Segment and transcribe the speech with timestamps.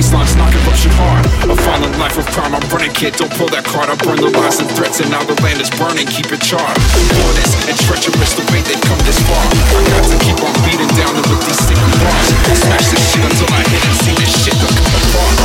[0.00, 1.24] baselines knocking corruption hard.
[1.50, 4.32] A violent life of crime, I'm running kid, don't pull that card I burn the
[4.32, 6.80] lies and threats and now the land is burning, keep it charred
[7.28, 9.44] Honest and treacherous the way they've come this far.
[9.44, 12.28] I got to keep on beating down them with these sacred bars
[12.64, 15.36] Smash this shit until I hit and see this shit come apart.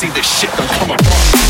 [0.00, 1.49] See this shit come apart.